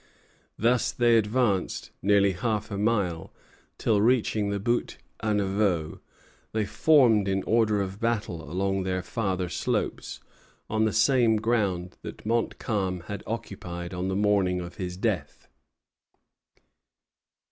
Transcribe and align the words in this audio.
Thus 0.57 0.91
they 0.91 1.15
advanced 1.15 1.91
nearly 2.01 2.31
half 2.31 2.71
a 2.71 2.77
mile; 2.79 3.31
till 3.77 4.01
reaching 4.01 4.49
the 4.49 4.59
Buttes 4.59 4.97
à 5.21 5.35
Neveu, 5.35 5.99
they 6.53 6.65
formed 6.65 7.27
in 7.27 7.43
order 7.43 7.79
of 7.83 7.99
battle 7.99 8.49
along 8.51 8.81
their 8.81 9.03
farther 9.03 9.47
slopes, 9.47 10.19
on 10.67 10.85
the 10.85 10.91
same 10.91 11.35
ground 11.35 11.97
that 12.01 12.25
Montcalm 12.25 13.01
had 13.01 13.21
occupied 13.27 13.93
on 13.93 14.07
the 14.07 14.15
morning 14.15 14.59
of 14.59 14.77
his 14.77 14.97
death. 14.97 15.47